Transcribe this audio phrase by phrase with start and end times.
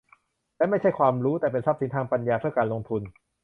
[0.57, 3.01] และไม่ใช่ความรู้ แต่เป็นทรัพย์สินทางปัญญา เพื่อการลงทุน